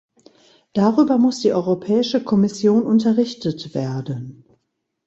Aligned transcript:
Darüber 0.73 1.19
muss 1.19 1.41
die 1.41 1.53
Europäische 1.53 2.23
Kommission 2.23 2.85
unterrichtet 2.87 3.75
werden. 3.75 4.43